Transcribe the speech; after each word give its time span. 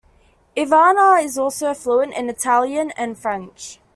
Ivana 0.57 1.21
is 1.23 1.37
also 1.37 1.71
fluent 1.75 2.15
in 2.15 2.27
Italian 2.27 2.89
and 2.97 3.19
French. 3.19 3.79